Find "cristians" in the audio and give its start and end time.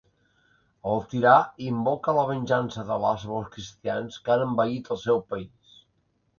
3.59-4.19